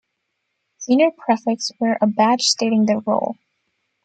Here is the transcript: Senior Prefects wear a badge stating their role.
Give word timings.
Senior 0.79 1.11
Prefects 1.15 1.71
wear 1.79 1.99
a 2.01 2.07
badge 2.07 2.41
stating 2.41 2.87
their 2.87 3.01
role. 3.01 3.37